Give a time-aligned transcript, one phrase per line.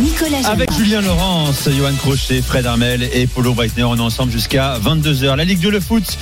[0.00, 0.48] Nicolas.
[0.48, 5.36] Avec Julien Laurence, Johan Crochet, Fred Armel et Paulo Breitner, on est ensemble jusqu'à 22h.
[5.36, 6.16] La Ligue 2, le foot,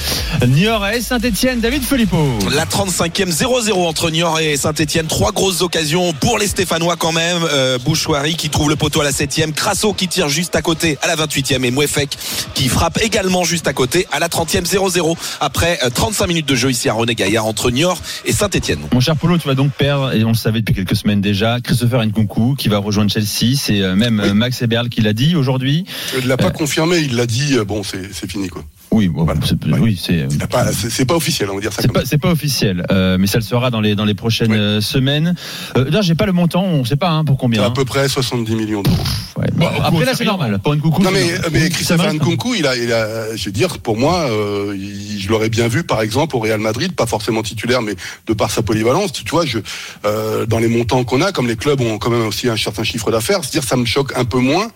[0.46, 2.16] Niort et Saint-Etienne, David Filippo.
[2.52, 5.06] La 35e 0-0 entre Niort et Saint-Etienne.
[5.06, 7.42] Trois grosses occasions pour les Stéphanois quand même.
[7.52, 9.52] Euh, Bouchouari qui trouve le poteau à la 7e.
[9.52, 11.64] Crasso qui tire juste à côté à la 28e.
[11.64, 12.10] Et Mouefek
[12.54, 15.16] qui frappe également juste à côté à la 30e 0-0.
[15.40, 18.80] Après euh, 35 minutes de jeu ici à René Gaillard entre Niort et Saint-Etienne.
[18.92, 21.60] Mon cher Paulo, tu vas donc perdre, et on le savait depuis quelques semaines déjà,
[21.60, 23.59] Christopher Nkunku qui va rejoindre Chelsea.
[23.60, 25.84] C'est euh, même euh, Max Eberl qui l'a dit aujourd'hui.
[26.18, 28.64] Il l'a pas confirmé, il l'a dit, euh, bon, c'est c'est fini, quoi.
[28.92, 29.40] Oui, bon, Voilà.
[29.46, 30.26] c'est- oui, c'est.
[30.48, 33.18] Pas- C'est c'est pas officiel, on va dire ça C'est pas, c'est pas officiel, euh,
[33.18, 34.58] mais ça le sera dans les dans les prochaines Oui.
[34.58, 35.34] euh, semaines.
[35.76, 37.60] Euh, D'ailleurs, j'ai pas le montant, on sait pas hein, pour combien.
[37.60, 37.72] C'est à hein.
[37.72, 38.96] peu près 70 millions d'euros.
[39.36, 39.46] Ouais.
[39.54, 40.58] Bon, après là, c'est normal.
[40.62, 41.02] Pour Nkunku.
[41.02, 42.16] Non mais, c'est- mais c'est Christopher mal.
[42.16, 45.68] Nkunku, il a, il a, je veux dire, pour moi, euh, il- je l'aurais bien
[45.68, 47.94] vu, par exemple, au Real Madrid, pas forcément titulaire, mais
[48.26, 49.12] de par sa polyvalence.
[49.12, 49.58] Tu vois, je,
[50.04, 52.82] euh, dans les montants qu'on a, comme les clubs ont quand même aussi un certain
[52.82, 54.68] chiffre d'affaires, c'est-à-dire ça me choque un peu moins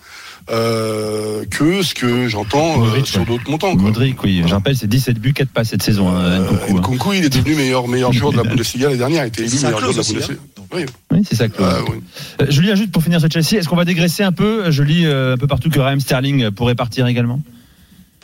[0.51, 3.25] euh, que ce que j'entends euh, sur ouais.
[3.25, 3.73] d'autres montants.
[3.73, 3.81] Quoi.
[3.83, 4.43] Modric, oui.
[4.45, 6.09] Je rappelle, c'est 17 buts, 4 passes cette saison.
[6.09, 6.79] hein, Euh, Nkunku, hein.
[6.79, 9.21] Nkunku, il est devenu meilleur, meilleur joueur de la Bundesliga l'année dernière.
[9.21, 10.25] Il a été élu meilleur joueur de la Bundesliga.
[10.73, 10.85] Oui.
[11.11, 11.47] Oui, c'est ça.
[11.47, 11.69] Claude.
[11.71, 11.97] Ah, oui.
[12.41, 14.71] Euh, Julien, juste pour finir sur Chelsea, est-ce qu'on va dégraisser un peu?
[14.71, 17.39] Je lis euh, un peu partout que Raheem Sterling pourrait partir également?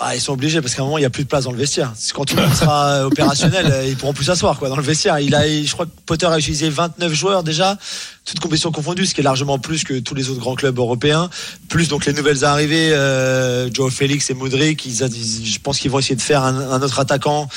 [0.01, 1.51] Bah, ils sont obligés parce qu'à un moment il n'y a plus de place dans
[1.51, 1.93] le vestiaire.
[2.15, 4.81] Quand tout le monde sera euh, opérationnel, euh, ils pourront plus s'asseoir quoi dans le
[4.81, 5.19] vestiaire.
[5.19, 7.77] Il a, je crois que Potter a utilisé 29 joueurs déjà,
[8.25, 11.29] toutes compétitions confondues, ce qui est largement plus que tous les autres grands clubs européens.
[11.69, 14.83] Plus donc les nouvelles arrivées, euh, Joe Félix et Modric.
[14.87, 17.47] Ils- je pense qu'ils vont essayer de faire un, un autre attaquant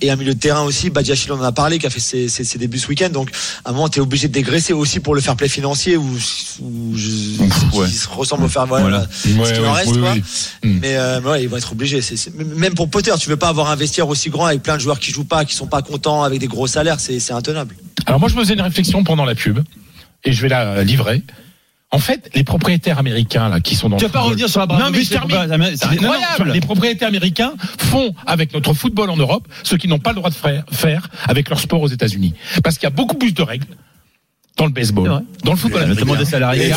[0.00, 0.90] et un milieu de terrain aussi.
[0.90, 3.10] Badiachil on en a parlé, qui a fait ses, ses- ses débuts ce week-end.
[3.10, 3.30] Donc
[3.64, 7.86] à un moment t'es obligé de dégraisser aussi pour le fair play financier Ouais.
[7.86, 9.06] qui se ressemble au fair voilà, Voilà.
[9.10, 10.12] ce qu'il Ouais, en ouais, reste oui, quoi.
[10.12, 10.22] oui.
[10.80, 12.00] Mais, euh, mais ouais, ils vont être obligés.
[12.56, 14.98] Même pour Potter, tu veux pas avoir un vestiaire aussi grand avec plein de joueurs
[15.00, 17.74] qui jouent pas, qui sont pas contents, avec des gros salaires, c'est intenable.
[18.06, 19.60] Alors moi, je me faisais une réflexion pendant la pub
[20.24, 21.22] et je vais la euh, livrer.
[21.92, 24.90] En fait, les propriétaires américains là qui sont dans Tu vas pas revenir sur Non,
[24.92, 25.36] mais je c'est termine.
[25.82, 26.52] incroyable.
[26.52, 30.30] les propriétaires américains font avec notre football en Europe ce qu'ils n'ont pas le droit
[30.30, 32.34] de faire, faire avec leur sport aux États-Unis.
[32.62, 33.66] Parce qu'il y a beaucoup plus de règles
[34.60, 36.70] dans le baseball, dans le football Notamment des salariés.
[36.70, 36.76] Euh,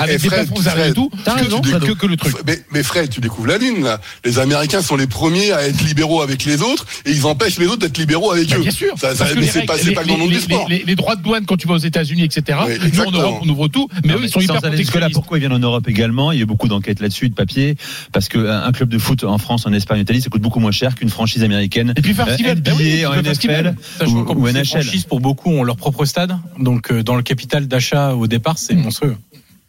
[0.00, 2.34] avec et des arrêtés et tout, T'as que, que- le truc.
[2.46, 4.00] Mais, mais Fred, tu découvres la lune là.
[4.24, 7.66] Les Américains sont les premiers à être libéraux avec les autres et ils empêchent les
[7.66, 8.62] autres d'être libéraux avec Bah, eux.
[8.62, 8.94] bien sûr.
[9.02, 10.66] Mais les c'est pas, le nom du sport.
[10.70, 12.58] les- les droits de douane quand tu vas aux États-Unis, etc.
[12.66, 13.10] Oui, Nous en.
[13.10, 15.12] Europe, on ouvre tout, mais Non, eux, ils sont hyper protectionnistes.
[15.12, 16.32] pourquoi ils viennent en Europe également?
[16.32, 17.76] Il y a eu beaucoup d'enquêtes là-dessus, de papier,
[18.12, 20.40] parce que euh, un club de foot en France, en Espagne, en Italie, ça coûte
[20.42, 21.92] beaucoup moins cher qu'une franchise américaine.
[21.96, 23.12] Et puis faire Euh, NBA, bah oui, en.
[23.14, 23.74] NFL
[24.06, 24.64] ou, NHL.
[24.66, 26.36] franchises, pour beaucoup, ont leur propre stade.
[26.58, 29.16] Donc, dans le capital d'achat au départ, c'est monstrueux.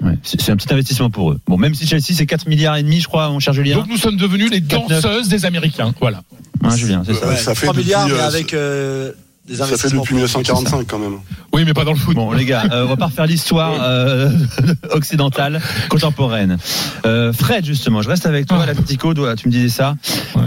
[0.04, 1.40] Ouais, c'est un petit investissement pour eux.
[1.48, 3.76] Bon, même si Chelsea c'est 4 milliards et demi, je crois, mon cher Julien.
[3.78, 4.90] Donc nous sommes devenus les 4-9.
[4.90, 5.94] danseuses des Américains.
[6.02, 6.24] Voilà.
[6.62, 7.28] Hein, Julien, c'est ça.
[7.28, 9.12] Ouais, ça fait 3 depuis, milliards, mais euh, avec euh,
[9.48, 11.20] des Ça fait depuis 1945 quand même.
[11.54, 12.16] Oui, mais pas dans le foot.
[12.16, 14.30] Bon, les gars, euh, on va pas refaire l'histoire euh,
[14.92, 16.58] occidentale, contemporaine.
[17.06, 18.66] Euh, Fred, justement, je reste avec toi.
[18.66, 19.96] L'Atlético, doit- tu me disais ça.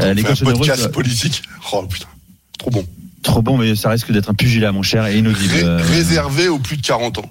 [0.03, 1.43] Euh, les coachs généreux, podcast politique.
[1.73, 2.09] Oh putain,
[2.59, 2.85] trop bon.
[3.27, 5.53] Trop bon, mais ça risque d'être un pugilat, mon cher, et inaudible.
[5.55, 7.31] Ré- Euh, Réservé aux plus de 40 ans.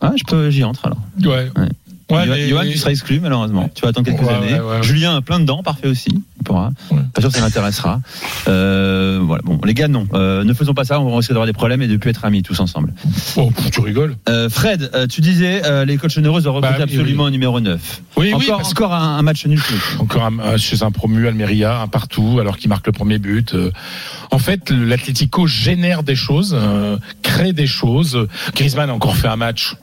[0.00, 0.98] ah, je peux, j'y entre alors.
[1.22, 1.50] Ouais.
[1.56, 1.68] Ouais.
[2.10, 3.70] Ouais, Johan, mais- Johan, tu seras exclu malheureusement.
[3.74, 4.54] Tu vas attendre quelques Ouais, années.
[4.54, 4.82] ouais, ouais.
[4.82, 6.19] Julien, plein dedans, parfait aussi.
[6.50, 6.70] Il pourra.
[6.90, 6.98] Ouais.
[7.14, 8.00] Pas sûr que ça l'intéressera.
[8.48, 9.42] Euh, voilà.
[9.44, 10.06] Bon, les gars, non.
[10.14, 11.00] Euh, ne faisons pas ça.
[11.00, 12.92] On va risquer d'avoir des problèmes et de plus être amis tous ensemble.
[13.36, 14.16] Oh, tu rigoles.
[14.28, 18.02] Euh, Fred, tu disais les coachs généreux doivent recruter Bah oui, absolument un numéro 9.
[18.16, 19.60] Oui, oui, encore, parce que- encore un, un match nul.
[20.00, 23.54] Encore un- un- chez un promu Almeria, un partout, alors qu'il marque le premier but.
[24.32, 26.56] En fait, l'Atlético génère des choses,
[27.22, 28.26] crée des choses.
[28.54, 29.74] Griezmann a encore fait un match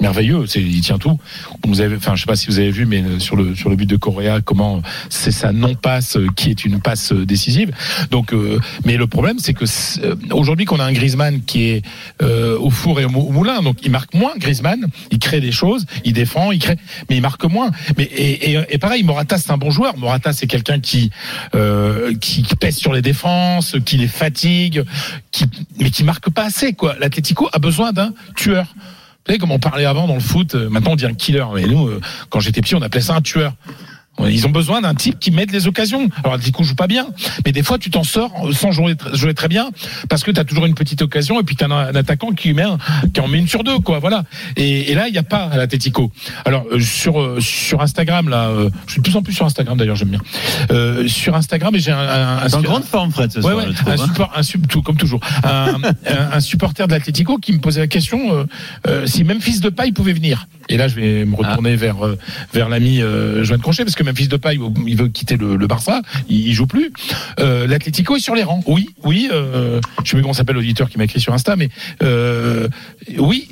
[0.00, 1.18] merveilleux, il tient tout.
[1.66, 3.68] Vous avez, enfin, je sais pas si vous avez vu, mais euh, sur le sur
[3.70, 7.70] le but de Correa, comment c'est sa non passe qui est une passe euh, décisive.
[8.10, 9.64] Donc, euh, mais le problème, c'est que
[10.02, 11.82] euh, aujourd'hui qu'on a un Griezmann qui est
[12.22, 14.32] euh, au four et au mou- au moulin, donc il marque moins.
[14.36, 16.76] Griezmann, il crée des choses, il défend, il crée,
[17.08, 17.70] mais il marque moins.
[17.96, 19.96] Mais et, et, et pareil, Morata c'est un bon joueur.
[19.98, 21.10] Morata c'est quelqu'un qui,
[21.54, 24.82] euh, qui pèse sur les défenses, qui les fatigue,
[25.30, 25.44] qui
[25.78, 26.96] mais qui marque pas assez quoi.
[27.00, 28.74] L'Atlético a besoin d'un tueur.
[29.20, 31.44] Vous savez, comme on parlait avant dans le foot, euh, maintenant on dit un killer.
[31.54, 32.00] Mais nous, euh,
[32.30, 33.52] quand j'étais petit, on appelait ça un tueur.
[34.28, 36.08] Ils ont besoin d'un type qui mette les occasions.
[36.24, 37.06] Alors, du coup, joue pas bien.
[37.44, 39.70] Mais des fois, tu t'en sors sans jouer, tr- jouer très bien
[40.08, 42.52] parce que tu as toujours une petite occasion et puis tu as un, attaquant qui,
[42.52, 42.78] met un-
[43.12, 43.98] qui en met une sur deux, quoi.
[43.98, 44.24] Voilà.
[44.56, 46.10] Et, et là, il n'y a pas à l'Atletico.
[46.44, 49.46] Alors, euh, sur, euh, sur Instagram, là, euh, je suis de plus en plus sur
[49.46, 50.20] Instagram d'ailleurs, j'aime bien.
[50.70, 53.72] Euh, sur Instagram, et j'ai un, un, un- grande forme, Fred, ce soir, ouais, je
[53.76, 54.06] trouve, un, hein.
[54.06, 55.20] support, un sup- tout, comme toujours.
[55.44, 58.44] Un, supporter de l'Atlético qui me posait la question euh,
[58.86, 60.46] euh, si Memphis de paille pouvait venir.
[60.68, 62.16] Et là, je vais me retourner vers euh,
[62.54, 63.00] vers l'ami
[63.42, 66.66] Joanne Crochet parce que Memphis Depay, il veut quitter le, le Barça, il, il joue
[66.66, 66.92] plus.
[67.38, 68.62] Euh, L'Atlético est sur les rangs.
[68.66, 69.28] Oui, oui.
[69.32, 71.68] Euh, je sais plus comment s'appelle l'auditeur qui m'a écrit sur Insta, mais
[72.02, 72.68] euh,
[73.18, 73.48] oui,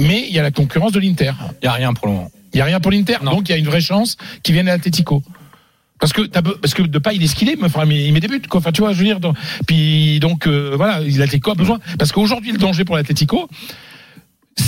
[0.00, 1.32] mais il y a la concurrence de l'Inter.
[1.62, 2.30] Il y a rien pour le moment.
[2.54, 4.68] Il y a rien pour l'Inter, donc il y a une vraie chance qu'il vienne
[4.68, 5.22] à l'Atlético.
[6.00, 8.28] Parce que parce que Depay il est ce qu'il est, mais enfin il met des
[8.28, 8.60] buts quoi.
[8.60, 9.18] Enfin tu vois, je veux dire.
[9.20, 13.48] donc- puis donc euh, voilà, l'Atlético a besoin parce qu'aujourd'hui le danger pour l'Atlético,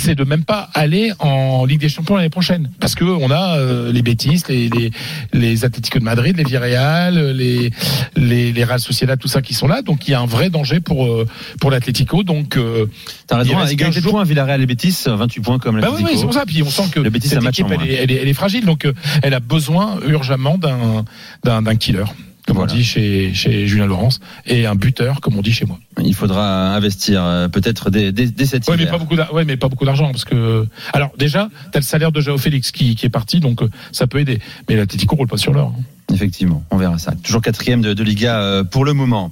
[0.01, 3.57] c'est de même pas aller en Ligue des Champions l'année prochaine parce que on a
[3.57, 4.91] euh, les Betis, les les
[5.33, 7.71] les Atlético de Madrid, les Villarreal, les
[8.15, 9.81] les les Real Sociedad, tout ça qui sont là.
[9.81, 11.27] Donc il y a un vrai danger pour euh,
[11.59, 12.23] pour l'Atlético.
[12.23, 12.87] Donc euh,
[13.27, 16.01] T'as raison, à égalité 15 de points, Villarreal et Betis, 28 points comme bah oui,
[16.01, 16.09] l'Atlético.
[16.11, 16.45] oui, c'est pour ça.
[16.45, 18.65] Puis on sent que Le Betis, cette équipe, elle est, elle, est, elle est fragile,
[18.65, 21.05] donc euh, elle a besoin urgemment d'un
[21.43, 22.05] d'un d'un killer,
[22.51, 22.73] comme Voilà.
[22.73, 25.79] on dit chez chez Julien Laurence, et un buteur, comme on dit chez moi.
[26.03, 28.91] Il faudra investir euh, peut-être dès, dès, dès cet Ouais, mais hiver.
[28.93, 32.11] pas beaucoup, d'ar- ouais, mais pas beaucoup d'argent, parce que alors déjà, t'as le salaire
[32.11, 34.39] de Jao Félix qui, qui est parti, donc euh, ça peut aider.
[34.67, 35.73] Mais l'Atlético roule pas sur l'or.
[35.77, 35.81] hein.
[36.13, 37.13] Effectivement, on verra ça.
[37.23, 39.31] Toujours quatrième de, de Liga euh, pour le moment.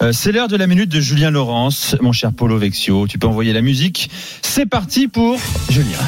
[0.00, 3.08] Euh, c'est l'heure de la minute de Julien Laurence, mon cher Polo Vexio.
[3.08, 4.10] Tu peux envoyer la musique.
[4.42, 5.36] C'est parti pour
[5.70, 5.98] Julien.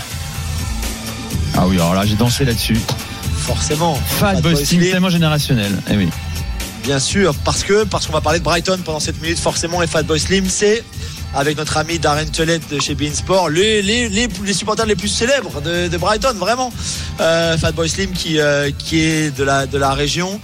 [1.57, 2.79] Ah oui, alors là, j'ai dansé là-dessus.
[3.37, 3.95] Forcément.
[3.97, 5.73] Fat Fatboy Boy tellement générationnel.
[5.91, 6.09] Eh oui.
[6.83, 9.87] Bien sûr, parce que parce qu'on va parler de Brighton pendant cette minute, forcément, et
[9.87, 10.83] Fatboy Slim, c'est
[11.35, 14.97] avec notre ami Darren Telet de chez Bein Sport, les, les, les, les supporters les
[14.97, 16.73] plus célèbres de, de Brighton, vraiment.
[17.21, 20.41] Euh, Fatboy Slim qui, euh, qui est de la, de la région.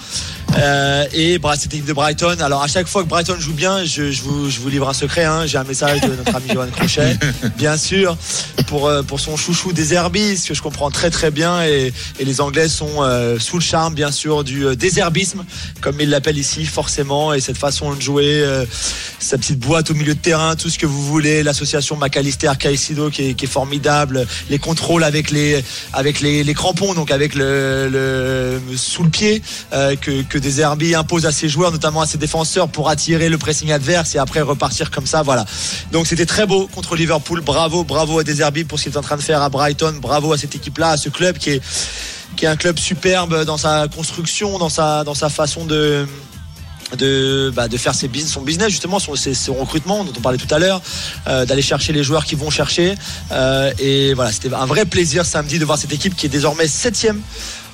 [0.57, 2.37] Euh, et bah, cette équipe de Brighton.
[2.41, 4.93] Alors à chaque fois que Brighton joue bien, je, je, vous, je vous livre un
[4.93, 5.25] secret.
[5.25, 7.17] Hein, J'ai un message de notre ami Johan Crochet,
[7.57, 8.17] bien sûr,
[8.67, 11.63] pour euh, pour son chouchou des Herbis, que je comprends très très bien.
[11.65, 15.45] Et, et les Anglais sont euh, sous le charme, bien sûr, du euh, désherbisme,
[15.81, 17.35] comme ils l'appellent ici, forcément.
[17.35, 18.65] Et cette façon de jouer, euh,
[19.19, 23.11] sa petite boîte au milieu de terrain, tout ce que vous voulez, l'association McAllister Caicedo
[23.11, 25.63] qui est, qui est formidable, les contrôles avec les
[25.93, 29.43] avec les, les crampons, donc avec le, le sous le pied
[29.73, 30.63] euh, que, que des
[30.95, 34.41] imposent à ses joueurs, notamment à ses défenseurs, pour attirer le pressing adverse et après
[34.41, 35.23] repartir comme ça.
[35.23, 35.45] Voilà.
[35.93, 37.41] Donc c'était très beau contre Liverpool.
[37.41, 39.95] Bravo, bravo à des Herbis pour ce qu'il est en train de faire à Brighton.
[40.01, 44.59] Bravo à cette équipe-là, à ce club qui est un club superbe dans sa construction,
[44.59, 46.07] dans sa façon de
[47.55, 50.81] bah, faire son business justement son recrutement dont on parlait tout à l'heure
[51.27, 52.95] euh, d'aller chercher les joueurs qui vont chercher
[53.31, 56.67] euh, et voilà c'était un vrai plaisir samedi de voir cette équipe qui est désormais
[56.67, 57.21] septième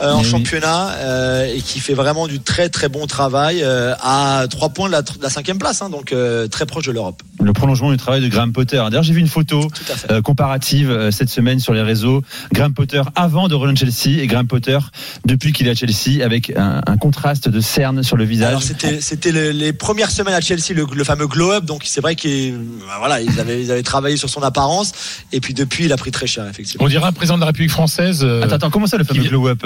[0.00, 0.24] euh, en oui.
[0.24, 4.88] championnat euh, et qui fait vraiment du très très bon travail euh, à trois points
[4.88, 7.90] de la, de la cinquième place hein, donc euh, très proche de l'Europe Le prolongement
[7.90, 8.76] du travail de Graham Potter.
[8.90, 9.68] D'ailleurs, j'ai vu une photo
[10.10, 12.22] euh, comparative euh, cette semaine sur les réseaux.
[12.52, 14.78] Graham Potter avant de rejoindre Chelsea et Graham Potter
[15.24, 18.48] depuis qu'il est à Chelsea avec un, un contraste de cerne sur le visage.
[18.48, 21.82] Alors c'était c'était le- les premières semaines à Chelsea le, le fameux glow up donc
[21.84, 24.92] c'est vrai qu'ils bah, voilà ils avaient ils avaient travaillé sur son apparence
[25.32, 27.46] et puis depuis il a pris très cher effectivement On dirait un président de la
[27.46, 28.20] République française.
[28.22, 29.64] euh, Attends, attends, comment ça le fameux glow-up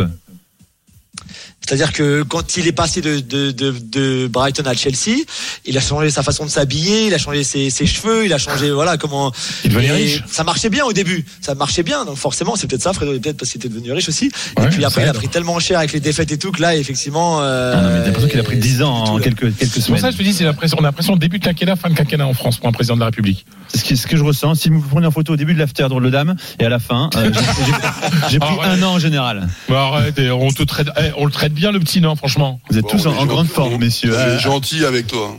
[1.66, 5.18] C'est-à-dire que quand il est passé de, de, de, de Brighton à Chelsea,
[5.66, 8.38] il a changé sa façon de s'habiller, il a changé ses, ses cheveux, il a
[8.38, 9.32] changé voilà comment.
[9.64, 10.22] Il devenait riche.
[10.30, 13.20] Ça marchait bien au début, ça marchait bien, donc forcément c'est peut-être ça, Fredo, et
[13.20, 14.30] peut-être parce qu'il était devenu riche aussi.
[14.56, 16.62] Ouais, et puis après il a pris tellement cher avec les défaites et tout que
[16.62, 17.42] là effectivement.
[17.42, 19.68] Euh, Ah non, mais t'as l'impression qu'il a pris 10 ans en quelques, quelques C'est
[19.74, 20.00] pour semaines.
[20.00, 21.94] ça que je te dis, c'est l'impression, on a l'impression début de quinquennat, fin de
[21.94, 23.44] quinquennat en France pour un président de la République.
[23.68, 24.54] C'est ce que, ce que je ressens.
[24.54, 27.10] Si vous prenez en photo au début de l'after de Dame et à la fin,
[27.16, 28.66] euh, j'ai- j'ai- j'ai pris Ah ouais.
[28.68, 29.48] un an en général.
[29.68, 32.60] Bah, arrête, on, te traite, eh, on le traite bien le petit, non, franchement.
[32.70, 34.12] Vous êtes Bon, tous en, grande forme, messieurs.
[34.14, 35.36] Euh, gentil avec toi.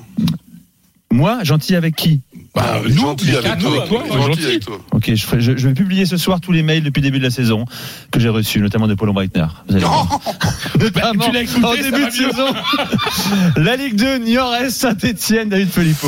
[1.12, 2.22] moi, gentil avec qui?
[2.56, 4.06] Bah, est nous, gentil avec quatre, toi.
[4.18, 4.80] gentil avec toi.
[4.92, 7.20] Ok, je, ferai- je, je vais publier ce soir tous les mails depuis le début
[7.20, 7.66] de la saison
[8.12, 9.46] que j'ai reçus, notamment de Paul Breitner.
[9.68, 10.20] Vous allez voir.
[10.80, 12.48] Notamment tu l'as écouté, en ça début de saison.
[13.56, 16.08] la Ligue 2, Niort, Saint-Etienne, David Filippo.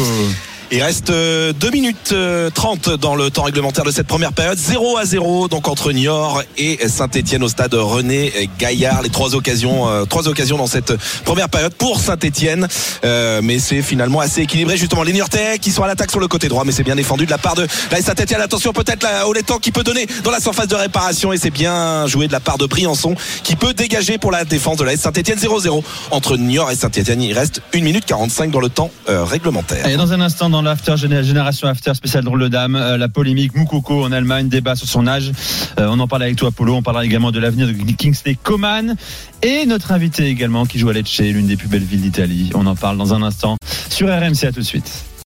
[0.73, 4.57] Il reste euh, 2 minutes euh, 30 dans le temps réglementaire de cette première période.
[4.57, 9.01] 0 à 0 donc entre Niort et Saint-Etienne au stade René Gaillard.
[9.01, 10.93] Les trois occasions, euh, trois occasions dans cette
[11.25, 12.69] première période pour Saint-Etienne.
[13.03, 14.77] mais c'est finalement assez équilibré.
[14.77, 17.25] Justement, les Niortais qui sont à l'attaque sur le côté droit, mais c'est bien défendu
[17.25, 18.39] de la part de la Saint-Etienne.
[18.39, 22.07] Attention peut-être la Oletan qui peut donner dans la surface de réparation et c'est bien
[22.07, 25.37] joué de la part de Briançon qui peut dégager pour la défense de la Saint-Etienne
[25.37, 27.21] 0-0 entre Niort et Saint-Etienne.
[27.21, 29.85] Il reste 1 minute 45 dans le temps euh, réglementaire.
[29.85, 34.03] Et dans un instant, Géné- génération after spécial drôle de dame, euh, la polémique Moukoko
[34.05, 35.31] en Allemagne, débat sur son âge.
[35.79, 36.75] Euh, on en parle avec toi, Apollo.
[36.75, 38.95] On parlera également de l'avenir de Kingsley Coman
[39.41, 42.51] et notre invité également qui joue à Lecce, l'une des plus belles villes d'Italie.
[42.53, 43.57] On en parle dans un instant
[43.89, 44.45] sur RMC.
[44.45, 45.05] À tout de suite.